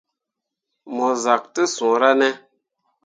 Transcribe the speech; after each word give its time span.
Mo 0.95 1.07
zak 1.23 1.43
te 1.53 1.63
suura 1.75 2.11
ne. 2.19 2.29